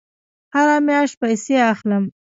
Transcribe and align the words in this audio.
هره 0.55 0.77
میاشت 0.87 1.15
پیسې 1.21 1.55
اخلم 1.71 2.03